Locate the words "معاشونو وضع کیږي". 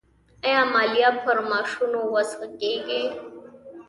1.49-3.01